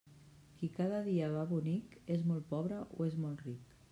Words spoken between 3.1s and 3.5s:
és molt